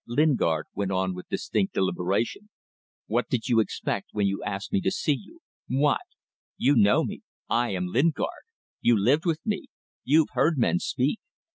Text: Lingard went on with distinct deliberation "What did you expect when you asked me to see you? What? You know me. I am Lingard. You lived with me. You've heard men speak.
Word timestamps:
Lingard 0.07 0.65
went 0.73 0.89
on 0.89 1.13
with 1.13 1.29
distinct 1.29 1.75
deliberation 1.75 2.49
"What 3.05 3.29
did 3.29 3.47
you 3.47 3.59
expect 3.59 4.09
when 4.13 4.25
you 4.25 4.41
asked 4.43 4.73
me 4.73 4.81
to 4.81 4.89
see 4.89 5.13
you? 5.13 5.41
What? 5.67 6.01
You 6.57 6.75
know 6.75 7.03
me. 7.03 7.21
I 7.47 7.75
am 7.75 7.85
Lingard. 7.85 8.47
You 8.79 8.97
lived 8.99 9.27
with 9.27 9.45
me. 9.45 9.67
You've 10.03 10.29
heard 10.33 10.57
men 10.57 10.79
speak. 10.79 11.19